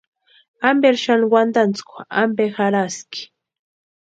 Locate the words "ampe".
2.21-2.43